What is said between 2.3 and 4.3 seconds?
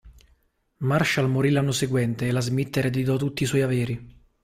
la Smith ereditò tutti i suoi averi.